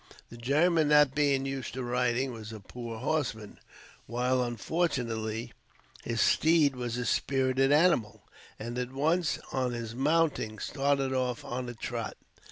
[0.31, 3.59] The German, not being used to riding, was a poor horseman,
[4.07, 5.53] while unfortunately,
[6.03, 8.23] his steed was a spirited animal,
[8.57, 12.17] and at once, on his mounting, started off on a trot.